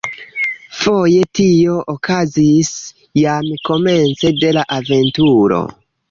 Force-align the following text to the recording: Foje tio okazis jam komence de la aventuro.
Foje 0.75 1.25
tio 1.39 1.75
okazis 1.91 2.71
jam 3.23 3.51
komence 3.67 4.31
de 4.45 4.51
la 4.59 4.63
aventuro. 4.79 5.61